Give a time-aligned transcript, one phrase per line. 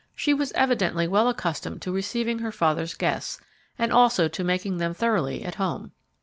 [0.15, 3.39] She was evidently well accustomed to receiving her father's guests,
[3.77, 5.91] and also to making them thoroughly at home.